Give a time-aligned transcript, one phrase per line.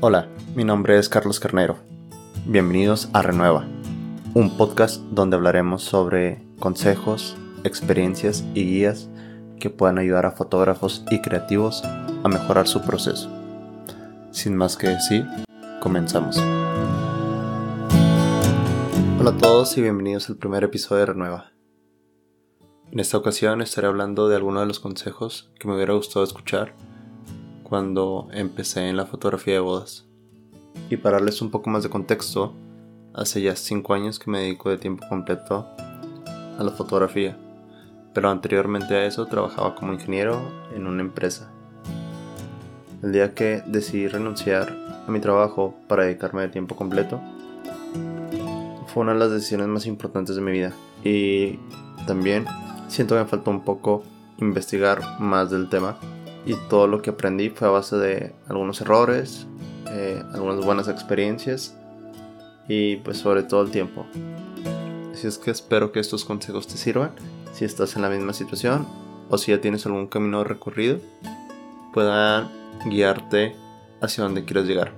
[0.00, 1.76] Hola, mi nombre es Carlos Carnero.
[2.46, 3.66] Bienvenidos a Renueva,
[4.32, 9.08] un podcast donde hablaremos sobre consejos, experiencias y guías
[9.58, 13.28] que puedan ayudar a fotógrafos y creativos a mejorar su proceso.
[14.30, 15.26] Sin más que decir,
[15.80, 16.36] comenzamos.
[19.18, 21.50] Hola a todos y bienvenidos al primer episodio de Renueva.
[22.92, 26.76] En esta ocasión estaré hablando de algunos de los consejos que me hubiera gustado escuchar
[27.68, 30.06] cuando empecé en la fotografía de bodas.
[30.90, 32.54] Y para darles un poco más de contexto,
[33.14, 35.66] hace ya 5 años que me dedico de tiempo completo
[36.58, 37.36] a la fotografía,
[38.14, 40.40] pero anteriormente a eso trabajaba como ingeniero
[40.74, 41.52] en una empresa.
[43.02, 44.74] El día que decidí renunciar
[45.06, 47.20] a mi trabajo para dedicarme de tiempo completo,
[48.86, 50.72] fue una de las decisiones más importantes de mi vida.
[51.04, 51.58] Y
[52.06, 52.46] también
[52.88, 54.02] siento que me faltó un poco
[54.38, 55.98] investigar más del tema
[56.48, 59.46] y todo lo que aprendí fue a base de algunos errores,
[59.90, 61.76] eh, algunas buenas experiencias
[62.66, 64.06] y pues sobre todo el tiempo.
[65.12, 67.10] Así es que espero que estos consejos te sirvan
[67.52, 68.88] si estás en la misma situación
[69.28, 71.00] o si ya tienes algún camino recorrido,
[71.92, 72.50] puedan
[72.86, 73.54] guiarte
[74.00, 74.92] hacia donde quieres llegar.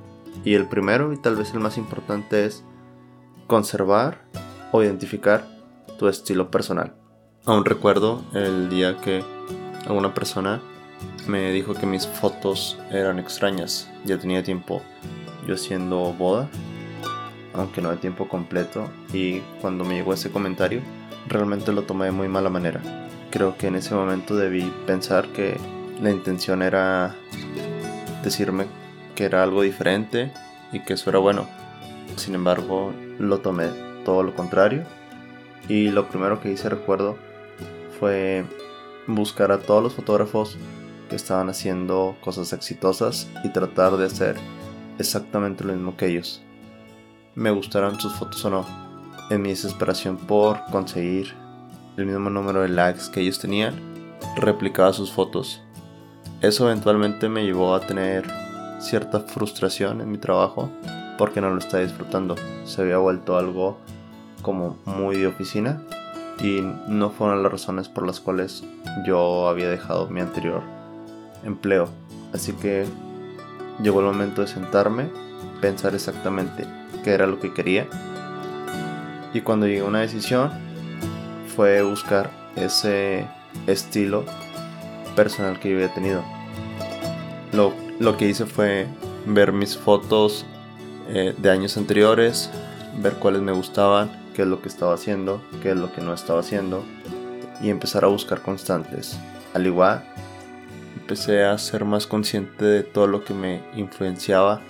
[0.45, 2.63] Y el primero y tal vez el más importante es
[3.49, 4.23] conservar
[4.71, 5.49] o identificar
[5.99, 6.95] tu estilo personal.
[7.45, 9.25] Aún recuerdo el día que
[9.89, 10.63] alguna persona
[11.31, 13.89] me dijo que mis fotos eran extrañas.
[14.05, 14.83] Ya tenía tiempo
[15.47, 16.49] yo haciendo boda,
[17.55, 18.91] aunque no de tiempo completo.
[19.13, 20.81] Y cuando me llegó ese comentario,
[21.29, 22.81] realmente lo tomé de muy mala manera.
[23.31, 25.57] Creo que en ese momento debí pensar que
[26.03, 27.15] la intención era
[28.25, 28.67] decirme
[29.15, 30.33] que era algo diferente
[30.73, 31.47] y que eso era bueno.
[32.17, 33.69] Sin embargo, lo tomé
[34.05, 34.83] todo lo contrario.
[35.69, 37.17] Y lo primero que hice, recuerdo,
[38.01, 38.45] fue
[39.07, 40.57] buscar a todos los fotógrafos
[41.11, 44.37] que estaban haciendo cosas exitosas y tratar de hacer
[44.99, 46.41] exactamente lo mismo que ellos.
[47.35, 48.67] Me gustaran sus fotos o no.
[49.29, 51.35] En mi desesperación por conseguir
[51.97, 53.75] el mismo número de likes que ellos tenían,
[54.37, 55.61] replicaba sus fotos.
[56.41, 58.25] Eso eventualmente me llevó a tener
[58.79, 60.71] cierta frustración en mi trabajo
[61.19, 62.37] porque no lo estaba disfrutando.
[62.65, 63.79] Se había vuelto algo
[64.43, 65.83] como muy de oficina
[66.41, 68.65] y no fueron las razones por las cuales
[69.05, 70.80] yo había dejado mi anterior
[71.45, 71.89] empleo.
[72.33, 72.87] Así que
[73.83, 75.09] llegó el momento de sentarme,
[75.61, 76.65] pensar exactamente
[77.05, 77.87] qué era lo que quería.
[79.33, 80.51] Y cuando llegué a una decisión
[81.55, 83.27] fue buscar ese
[83.67, 84.25] estilo
[85.17, 86.23] personal que yo había tenido.
[87.53, 88.87] Lo, lo que hice fue
[89.27, 90.47] ver mis fotos
[91.09, 92.51] eh, de años anteriores,
[92.99, 96.15] ver cuáles me gustaban, qué es lo que estaba haciendo, qué es lo que no
[96.15, 96.85] estaba haciendo
[97.61, 99.19] y empezar a buscar constantes.
[99.55, 100.05] Al igual
[101.11, 104.61] empecé a ser más consciente de todo lo que me influenciaba,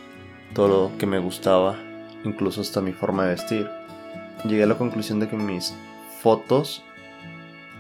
[0.55, 1.77] todo lo que me gustaba,
[2.25, 3.69] incluso hasta mi forma de vestir.
[4.47, 5.75] Llegué a la conclusión de que mis
[6.23, 6.83] fotos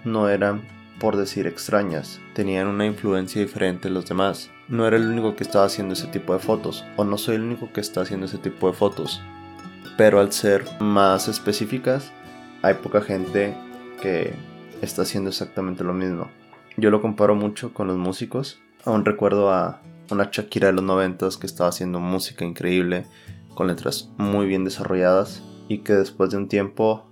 [0.05, 0.61] no eran,
[0.99, 4.51] por decir, extrañas, tenían una influencia diferente en los demás.
[4.69, 7.45] No era el único que estaba haciendo ese tipo de fotos, o no soy el
[7.45, 9.23] único que está haciendo ese tipo de fotos.
[9.97, 12.13] Pero al ser más específicas,
[12.61, 13.57] hay poca gente
[14.03, 14.35] que
[14.83, 16.29] está haciendo exactamente lo mismo.
[16.77, 18.61] Yo lo comparo mucho con los músicos.
[18.85, 23.07] Aún recuerdo a una Shakira de los noventas que estaba haciendo música increíble,
[23.55, 27.07] con letras muy bien desarrolladas y que después de un tiempo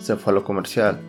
[0.00, 1.00] se fue a lo comercial.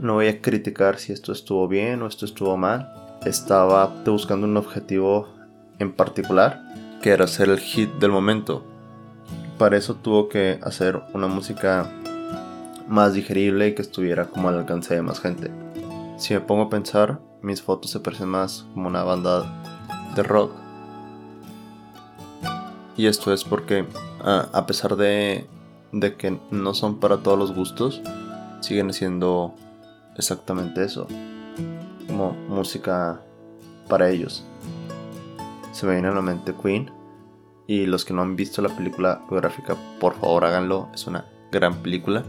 [0.00, 2.92] No voy a criticar si esto estuvo bien o esto estuvo mal.
[3.24, 5.28] Estaba buscando un objetivo
[5.78, 6.62] en particular,
[7.02, 8.64] que era ser el hit del momento.
[9.58, 11.90] Para eso tuvo que hacer una música
[12.88, 15.50] más digerible y que estuviera como al alcance de más gente.
[16.16, 19.62] Si me pongo a pensar, mis fotos se parecen más como una banda
[20.14, 20.52] de rock.
[22.96, 23.86] Y esto es porque,
[24.24, 25.46] a pesar de,
[25.92, 28.00] de que no son para todos los gustos,
[28.60, 29.54] siguen siendo
[30.16, 31.06] exactamente eso.
[32.06, 33.20] Como música
[33.86, 34.42] para ellos.
[35.72, 36.90] Se me viene a la mente Queen.
[37.66, 40.88] Y los que no han visto la película biográfica, por favor háganlo.
[40.94, 42.24] Es una gran película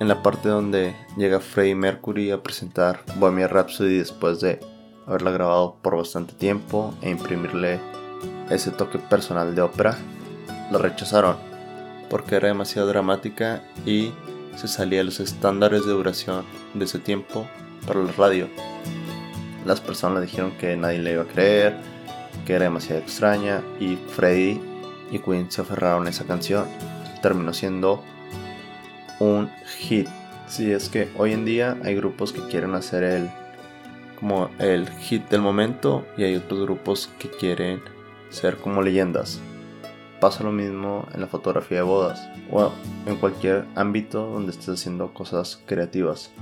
[0.00, 4.60] en la parte donde llega Freddie Mercury a presentar Bohemian Rhapsody después de
[5.06, 7.80] haberla grabado por bastante tiempo e imprimirle
[8.50, 9.96] ese toque personal de ópera,
[10.70, 11.36] la rechazaron
[12.08, 14.12] porque era demasiado dramática y
[14.56, 16.44] se salía de los estándares de duración
[16.74, 17.46] de ese tiempo
[17.86, 18.48] para la radio.
[19.66, 21.76] Las personas dijeron que nadie le iba a creer,
[22.46, 24.60] que era demasiado extraña y Freddie
[25.10, 26.66] y Queen se aferraron a esa canción.
[27.22, 28.02] Terminó siendo
[29.18, 30.08] un hit.
[30.46, 33.30] Si es que hoy en día hay grupos que quieren hacer el
[34.18, 37.80] como el hit del momento y hay otros grupos que quieren
[38.30, 39.40] ser como leyendas.
[40.20, 42.72] Pasa lo mismo en la fotografía de bodas o
[43.06, 46.32] en cualquier ámbito donde estés haciendo cosas creativas.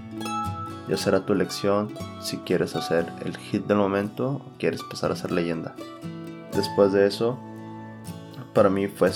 [0.88, 5.16] Ya será tu elección si quieres hacer el hit del momento o quieres pasar a
[5.16, 5.74] ser leyenda.
[6.54, 7.38] Después de eso,
[8.54, 9.10] para mí fue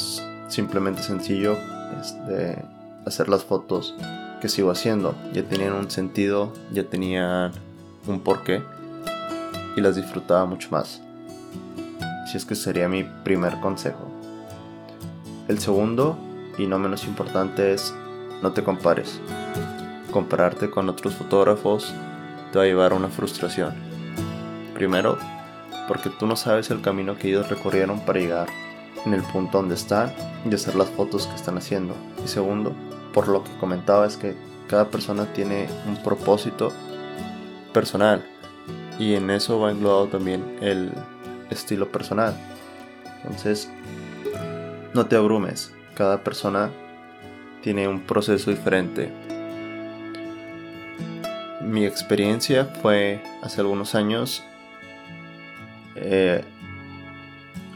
[0.48, 1.56] simplemente sencillo
[1.98, 2.62] este,
[3.06, 3.94] hacer las fotos
[4.40, 5.14] que sigo haciendo.
[5.32, 7.52] Ya tenían un sentido, ya tenían
[8.06, 8.62] un porqué
[9.76, 11.00] y las disfrutaba mucho más.
[12.30, 14.10] Si es que sería mi primer consejo.
[15.48, 16.16] El segundo,
[16.58, 17.94] y no menos importante, es
[18.42, 19.20] no te compares.
[20.12, 21.92] Compararte con otros fotógrafos
[22.52, 23.74] te va a llevar a una frustración.
[24.74, 25.18] Primero,
[25.88, 28.48] porque tú no sabes el camino que ellos recorrieron para llegar
[29.04, 30.12] en el punto donde están
[30.48, 31.94] y hacer las fotos que están haciendo.
[32.24, 32.74] Y segundo,
[33.12, 34.34] por lo que comentaba es que
[34.68, 36.72] cada persona tiene un propósito
[37.72, 38.24] personal
[38.98, 40.92] y en eso va englobado también el
[41.50, 42.36] estilo personal.
[43.24, 43.70] Entonces,
[44.94, 46.70] no te abrumes, cada persona
[47.62, 49.10] tiene un proceso diferente.
[51.62, 54.42] Mi experiencia fue hace algunos años
[55.96, 56.42] eh,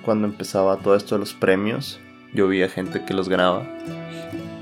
[0.03, 2.01] cuando empezaba todo esto de los premios.
[2.33, 3.67] Yo veía gente que los ganaba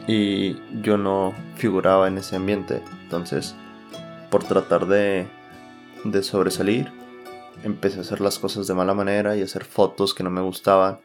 [0.07, 2.83] y yo no figuraba en ese ambiente.
[3.03, 3.55] Entonces,
[4.31, 5.27] por tratar de,
[6.05, 6.91] de sobresalir,
[7.65, 11.01] empecé a hacer las cosas de mala manera y hacer fotos que no me gustaban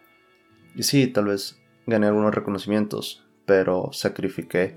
[0.78, 4.76] y sí, tal vez gané algunos reconocimientos, pero sacrifiqué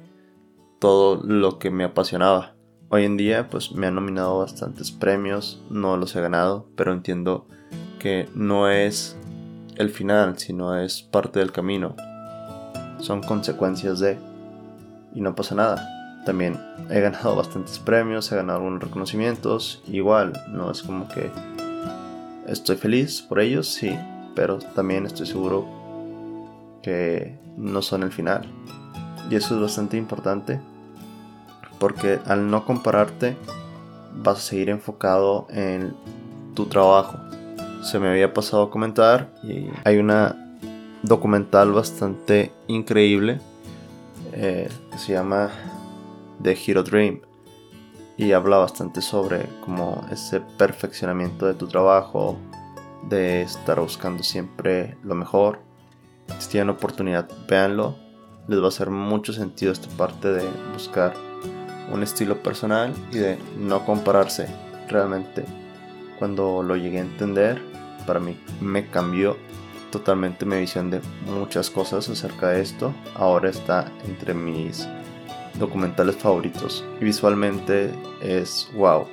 [0.78, 2.54] todo lo que me apasionaba.
[2.88, 7.46] Hoy en día pues me han nominado bastantes premios, no los he ganado, pero entiendo
[7.98, 9.18] que no es
[9.76, 11.94] el final, sino es parte del camino.
[13.00, 14.18] Son consecuencias de...
[15.14, 16.22] Y no pasa nada.
[16.24, 16.58] También
[16.90, 19.82] he ganado bastantes premios, he ganado algunos reconocimientos.
[19.86, 21.30] Igual, no es como que
[22.46, 23.96] estoy feliz por ellos, sí,
[24.34, 25.66] pero también estoy seguro
[26.82, 28.46] que no son el final.
[29.30, 30.60] Y eso es bastante importante
[31.78, 33.36] porque al no compararte
[34.14, 35.94] vas a seguir enfocado en
[36.54, 37.18] tu trabajo.
[37.82, 40.49] Se me había pasado a comentar y hay una
[41.02, 43.40] documental bastante increíble
[44.32, 45.50] eh, que se llama
[46.42, 47.20] The Hero Dream
[48.16, 52.36] y habla bastante sobre como ese perfeccionamiento de tu trabajo,
[53.08, 55.70] de estar buscando siempre lo mejor
[56.38, 57.96] si tienen oportunidad, véanlo.
[58.48, 61.14] Les va a hacer mucho sentido esta parte de buscar
[61.92, 64.48] un estilo personal y de no compararse.
[64.88, 65.44] Realmente,
[66.18, 67.60] cuando lo llegué a entender,
[68.06, 69.36] para mí me cambió
[69.90, 72.94] totalmente mi visión de muchas cosas acerca de esto.
[73.14, 74.86] Ahora está entre mis
[75.54, 77.90] documentales favoritos y visualmente
[78.22, 79.06] es wow.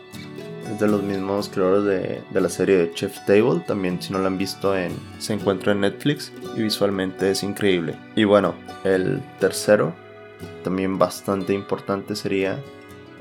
[0.72, 1.86] Es de los mismos creadores
[2.32, 3.62] de, la serie de Chef Table.
[3.66, 7.96] También, si no la han visto, en, se encuentra en Netflix y visualmente es increíble.
[8.16, 8.54] Y bueno,
[8.84, 9.94] el tercero,
[10.64, 12.60] también bastante importante, sería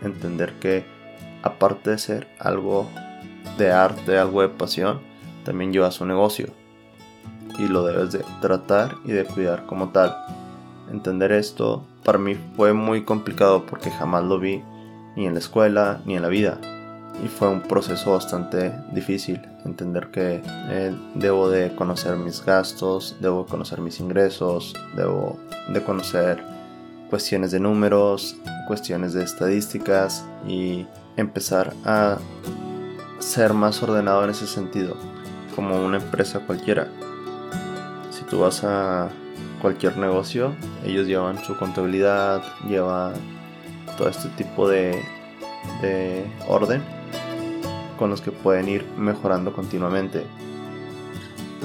[0.02, 0.84] entender que,
[1.42, 2.88] aparte de ser algo
[3.58, 5.00] de arte, algo de pasión,
[5.44, 6.48] también lleva su negocio.
[7.58, 10.16] Y lo debes de tratar y de cuidar como tal.
[10.90, 14.62] Entender esto para mí fue muy complicado porque jamás lo vi
[15.16, 16.60] ni en la escuela ni en la vida
[17.24, 23.46] y fue un proceso bastante difícil entender que eh, debo de conocer mis gastos, debo
[23.46, 25.38] conocer mis ingresos, debo
[25.72, 26.42] de conocer
[27.10, 28.36] cuestiones de números,
[28.66, 30.86] cuestiones de estadísticas y
[31.16, 32.18] empezar a
[33.18, 34.96] ser más ordenado en ese sentido,
[35.54, 36.88] como una empresa cualquiera.
[38.30, 39.08] Tú vas a
[39.60, 40.54] cualquier negocio,
[40.84, 43.14] ellos llevan su contabilidad, llevan
[43.96, 45.02] todo este tipo de,
[45.80, 46.82] de orden
[47.98, 50.24] con los que pueden ir mejorando continuamente.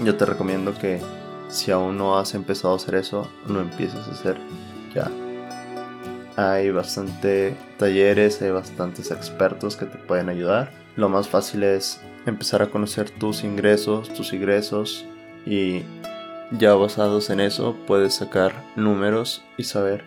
[0.04, 1.02] Yo te recomiendo que
[1.50, 4.38] si aún no has empezado a hacer eso, no empieces a hacer
[4.96, 5.12] ya.
[6.38, 10.72] Hay bastante talleres, hay bastantes expertos que te pueden ayudar.
[10.96, 15.06] Lo más fácil es empezar a conocer tus ingresos, tus ingresos
[15.46, 15.84] y
[16.52, 20.04] ya basados en eso puedes sacar números y saber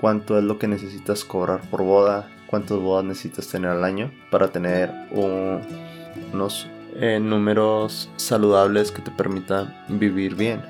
[0.00, 4.48] cuánto es lo que necesitas cobrar por boda, cuántas bodas necesitas tener al año para
[4.48, 6.66] tener unos
[6.96, 10.62] eh, números saludables que te permitan vivir bien.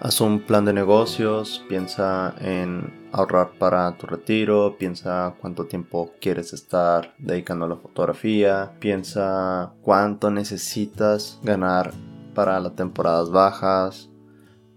[0.00, 6.52] Haz un plan de negocios, piensa en ahorrar para tu retiro, piensa cuánto tiempo quieres
[6.52, 11.92] estar dedicando a la fotografía, piensa cuánto necesitas ganar
[12.36, 14.10] para las temporadas bajas,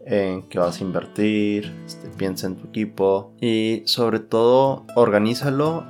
[0.06, 5.84] en qué vas a invertir, este, piensa en tu equipo y sobre todo organízalo,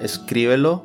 [0.00, 0.84] escríbelo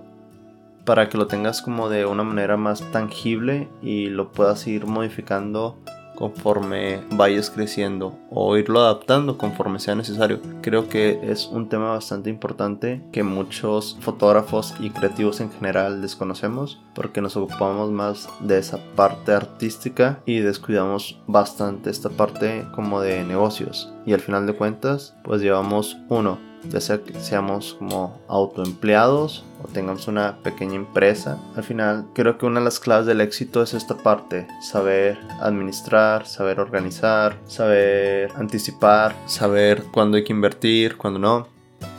[0.85, 5.79] para que lo tengas como de una manera más tangible y lo puedas ir modificando
[6.15, 10.39] conforme vayas creciendo o irlo adaptando conforme sea necesario.
[10.61, 16.81] Creo que es un tema bastante importante que muchos fotógrafos y creativos en general desconocemos
[16.93, 23.23] porque nos ocupamos más de esa parte artística y descuidamos bastante esta parte como de
[23.23, 23.93] negocios.
[24.05, 29.67] Y al final de cuentas, pues llevamos uno ya sea que seamos como autoempleados o
[29.67, 31.39] tengamos una pequeña empresa.
[31.55, 36.25] Al final, creo que una de las claves del éxito es esta parte, saber administrar,
[36.27, 41.47] saber organizar, saber anticipar, saber cuándo hay que invertir, cuándo no.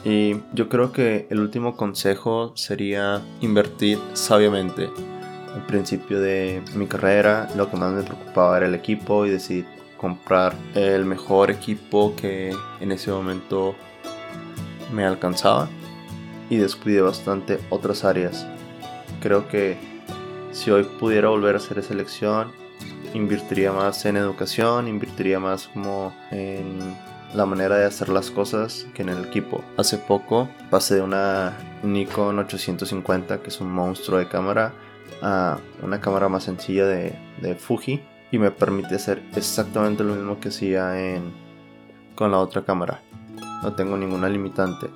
[0.05, 4.91] Y yo creo que el último consejo sería invertir sabiamente.
[5.55, 9.67] Al principio de mi carrera, lo que más me preocupaba era el equipo y decidir
[10.03, 13.77] comprar el mejor equipo que en ese momento
[14.93, 15.69] me alcanzaba
[16.51, 18.45] y descuidé bastante otras áreas.
[19.21, 19.79] Creo que
[20.51, 22.51] si hoy pudiera volver a hacer esa elección,
[23.15, 26.97] invertiría más en educación, invertiría más como en
[27.33, 29.63] la manera de hacer las cosas que en el equipo.
[29.77, 34.75] Hace poco pasé de una Nikon 850, que es un monstruo de cámara,
[35.23, 38.03] a una cámara más sencilla de, de Fuji
[38.33, 41.33] y me permite hacer exactamente lo mismo que hacía en,
[42.17, 43.01] con la otra cámara
[43.63, 44.89] no tengo ninguna limitante.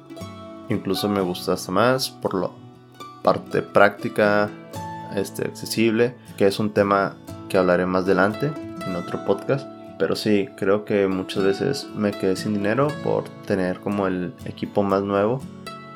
[0.68, 2.50] Incluso me gusta hasta más por la
[3.22, 4.50] parte práctica,
[5.14, 7.16] este, accesible, que es un tema
[7.48, 8.52] que hablaré más adelante
[8.84, 9.66] en otro podcast.
[9.98, 14.82] Pero sí, creo que muchas veces me quedé sin dinero por tener como el equipo
[14.82, 15.40] más nuevo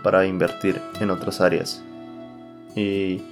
[0.02, 1.84] para invertir en otras áreas.
[2.74, 3.22] Y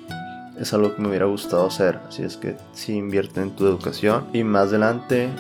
[0.61, 2.01] es algo que me hubiera gustado hacer.
[2.09, 5.31] Así es que si invierte en tu educación y más adelante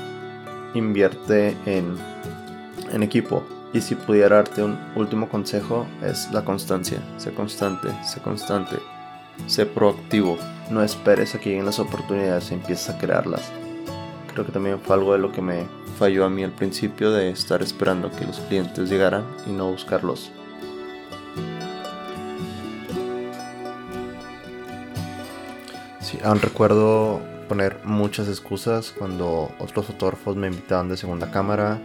[0.75, 1.97] invierte en,
[2.93, 3.43] en equipo.
[3.73, 6.99] Y si pudiera darte un último consejo es la constancia.
[7.19, 8.77] Sé constante, sé constante.
[9.47, 10.39] Sé proactivo.
[10.71, 13.51] No esperes a que lleguen las oportunidades y empieces a crearlas.
[14.33, 15.67] Creo que también fue algo de lo que me
[15.99, 20.31] falló a mí al principio de estar esperando que los clientes llegaran y no buscarlos.
[26.25, 31.79] Aún recuerdo poner muchas excusas cuando otros fotógrafos me invitaban de segunda cámara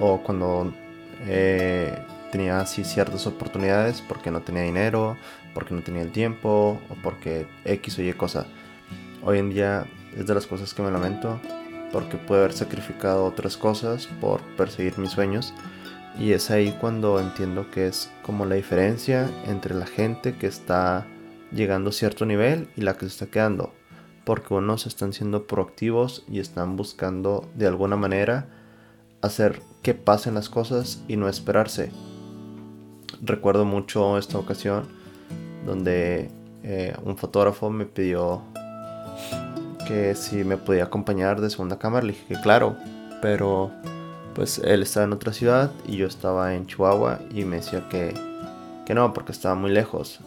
[0.00, 0.72] o cuando
[1.26, 1.96] eh,
[2.32, 5.16] tenía así ciertas oportunidades porque no tenía dinero,
[5.54, 8.46] porque no tenía el tiempo o porque X o Y cosa.
[9.22, 9.86] Hoy en día
[10.16, 11.40] es de las cosas que me lamento
[11.92, 15.54] porque pude haber sacrificado otras cosas por perseguir mis sueños.
[16.18, 21.06] Y es ahí cuando entiendo que es como la diferencia entre la gente que está
[21.54, 23.72] llegando a cierto nivel y la que se está quedando.
[24.24, 28.48] Porque unos están siendo proactivos y están buscando de alguna manera
[29.22, 31.90] hacer que pasen las cosas y no esperarse.
[33.22, 34.88] Recuerdo mucho esta ocasión
[35.64, 36.30] donde
[36.62, 38.42] eh, un fotógrafo me pidió
[39.86, 42.06] que si me podía acompañar de segunda cámara.
[42.06, 42.76] Le dije que claro,
[43.22, 43.70] pero
[44.34, 48.14] pues él estaba en otra ciudad y yo estaba en Chihuahua y me decía que,
[48.86, 50.20] que no, porque estaba muy lejos.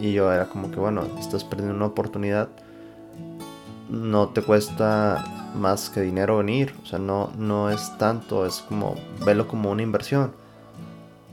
[0.00, 2.48] Y yo era como que bueno, estás perdiendo una oportunidad.
[3.88, 6.74] No te cuesta más que dinero venir.
[6.82, 10.32] O sea, no, no es tanto, es como verlo como una inversión.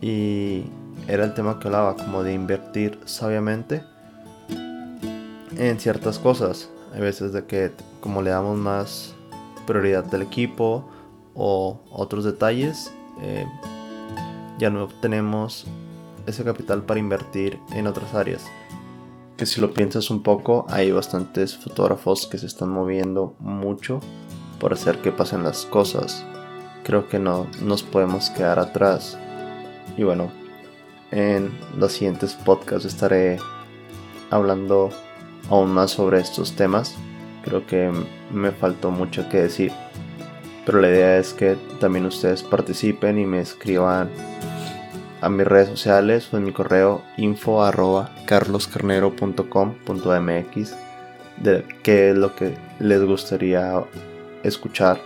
[0.02, 0.64] Y
[1.08, 3.84] era el tema que hablaba, como de invertir sabiamente
[5.56, 6.70] en ciertas cosas.
[6.94, 7.72] Hay veces de que
[8.02, 9.16] como le damos más
[9.66, 10.90] prioridad del equipo
[11.36, 13.46] o otros detalles, eh,
[14.60, 15.66] ya no tenemos
[16.27, 18.46] ese capital para invertir en otras áreas
[19.38, 24.00] que si lo piensas un poco, hay bastantes fotógrafos que se están moviendo mucho
[24.60, 26.25] por hacer que pasen las cosas.
[26.84, 29.17] Creo que no nos podemos quedar atrás.
[29.96, 30.31] Y bueno,
[31.12, 33.38] en los siguientes podcasts estaré
[34.31, 34.89] hablando
[35.50, 36.96] aún más sobre estos temas.
[37.43, 37.91] Creo que
[38.34, 39.72] me faltó mucho que decir.
[40.65, 44.10] Pero la idea es que también ustedes participen y me escriban
[45.22, 50.76] a mis redes sociales o en mi correo info arroba carloscarnero.com.mx
[51.38, 53.84] de qué es lo que les gustaría
[54.44, 55.00] escuchar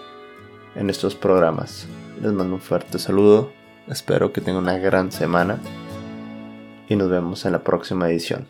[0.75, 1.88] en estos programas.
[2.22, 3.51] Les mando un fuerte saludo,
[3.88, 5.60] espero que tengan una gran semana
[6.88, 8.48] y nos vemos en la próxima edición.